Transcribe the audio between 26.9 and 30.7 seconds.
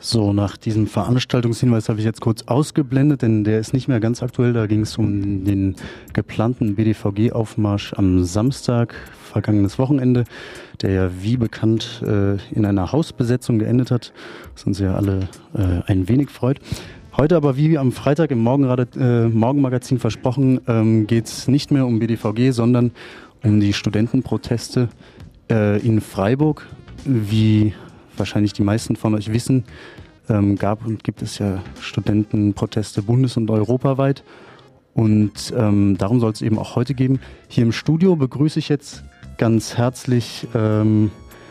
Wie wahrscheinlich die meisten von euch wissen, ähm,